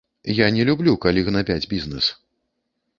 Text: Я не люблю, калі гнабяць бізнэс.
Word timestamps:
Я 0.37 0.47
не 0.55 0.63
люблю, 0.69 0.95
калі 1.05 1.27
гнабяць 1.29 1.69
бізнэс. 1.77 2.05